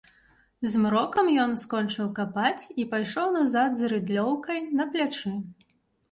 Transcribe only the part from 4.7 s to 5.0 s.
на